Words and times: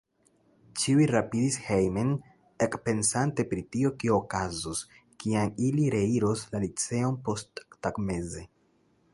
Ĉiuj 0.83 1.03
rapidis 1.09 1.57
hejmen, 1.65 2.09
ekpensante 2.67 3.45
pri 3.53 3.65
tio, 3.75 3.91
kio 4.05 4.17
okazos, 4.23 4.81
kiam 5.25 5.63
ili 5.69 5.89
reiros 5.97 6.47
la 6.55 6.63
liceon 6.65 7.25
posttagmeze. 7.29 8.47